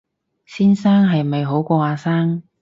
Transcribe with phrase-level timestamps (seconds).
[0.47, 2.41] 先生係咪好過阿生